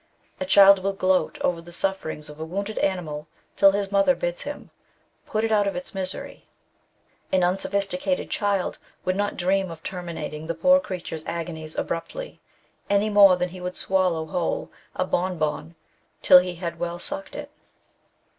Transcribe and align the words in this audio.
A 0.39 0.45
child 0.45 0.79
will 0.79 0.93
gloat 0.93 1.39
over 1.41 1.61
the 1.61 1.71
sufferings 1.71 2.27
of 2.27 2.39
a 2.39 2.43
wounded 2.43 2.79
animal 2.79 3.27
till 3.55 3.69
his 3.73 3.91
mother 3.91 4.15
bids 4.15 4.41
him 4.41 4.71
put 5.27 5.43
it 5.43 5.51
out 5.51 5.67
of 5.67 5.75
its 5.75 5.93
misery.*' 5.93 6.47
An 7.31 7.43
unsophisticated 7.43 8.31
child 8.31 8.79
would 9.05 9.15
not 9.15 9.37
dream 9.37 9.69
of 9.69 9.83
terminating 9.83 10.47
the 10.47 10.55
poor 10.55 10.79
creature's 10.79 11.23
agonies 11.27 11.75
abruptly, 11.75 12.41
any 12.89 13.11
more 13.11 13.35
than 13.35 13.49
he 13.49 13.61
would 13.61 13.75
swallow 13.75 14.25
whole 14.25 14.71
a 14.95 15.05
bon 15.05 15.37
bon 15.37 15.75
till 16.23 16.39
he 16.39 16.55
had 16.55 16.79
well 16.79 16.97
sucked 16.97 17.35
it. 17.35 17.51